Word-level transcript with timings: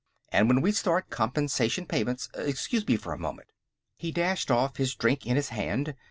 And 0.31 0.47
when 0.47 0.61
we 0.61 0.71
start 0.71 1.11
compensation 1.11 1.85
payments.... 1.85 2.27
Excuse 2.33 2.87
me 2.87 2.97
for 2.97 3.13
a 3.13 3.19
moment." 3.19 3.49
He 3.97 4.11
dashed 4.11 4.49
off, 4.49 4.77
his 4.77 4.95
drink 4.95 5.27
in 5.27 5.35
his 5.35 5.49
hand. 5.49 5.93